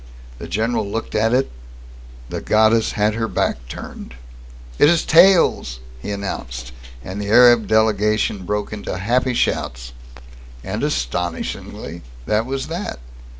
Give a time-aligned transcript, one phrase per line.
[0.39, 1.51] The general looked at it.
[2.29, 4.15] The goddess had her back turned.
[4.79, 6.71] "It is tails," he announced,
[7.03, 9.93] and the Arab delegation broke into happy shouts.
[10.63, 12.97] And, astonishingly, that was that.